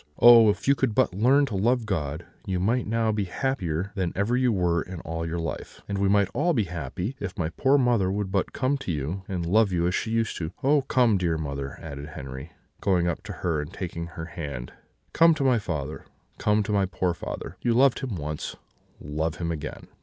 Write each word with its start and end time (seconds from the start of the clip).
Oh! 0.17 0.49
if 0.49 0.67
you 0.67 0.73
could 0.73 0.95
but 0.95 1.13
learn 1.13 1.45
to 1.45 1.55
love 1.55 1.85
God, 1.85 2.25
you 2.47 2.59
might 2.59 2.87
now 2.87 3.11
be 3.11 3.25
happier 3.25 3.91
than 3.93 4.11
ever 4.15 4.35
you 4.35 4.51
were 4.51 4.81
in 4.81 4.99
all 5.01 5.27
your 5.27 5.37
life; 5.37 5.81
and 5.87 5.99
we 5.99 6.09
might 6.09 6.27
all 6.33 6.53
be 6.53 6.63
happy 6.63 7.15
if 7.19 7.37
my 7.37 7.49
poor 7.49 7.77
mother 7.77 8.11
would 8.11 8.31
but 8.31 8.51
come 8.51 8.79
to 8.79 8.91
you 8.91 9.21
and 9.27 9.45
love 9.45 9.71
you 9.71 9.85
as 9.85 9.93
she 9.93 10.09
used 10.09 10.37
to 10.37 10.47
do. 10.47 10.53
Oh! 10.63 10.81
come, 10.81 11.19
dear 11.19 11.37
mother,' 11.37 11.77
added 11.79 12.09
Henri, 12.15 12.51
going 12.81 13.07
up 13.07 13.21
to 13.25 13.31
her 13.45 13.61
and 13.61 13.71
taking 13.71 14.07
her 14.07 14.25
hand; 14.25 14.73
'come 15.13 15.35
to 15.35 15.43
my 15.43 15.59
father, 15.59 16.05
come 16.39 16.63
to 16.63 16.71
my 16.71 16.87
poor 16.87 17.13
father! 17.13 17.55
You 17.61 17.75
loved 17.75 17.99
him 17.99 18.15
once, 18.15 18.55
love 18.99 19.35
him 19.35 19.51
again.' 19.51 19.85